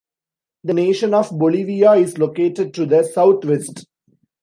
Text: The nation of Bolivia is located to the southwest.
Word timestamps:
The 0.63 0.73
nation 0.73 1.13
of 1.13 1.29
Bolivia 1.29 1.91
is 1.91 2.17
located 2.17 2.73
to 2.73 2.87
the 2.87 3.03
southwest. 3.03 3.85